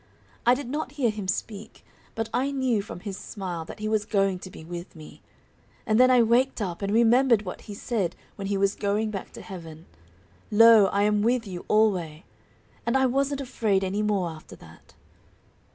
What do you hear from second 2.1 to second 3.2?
but I knew from His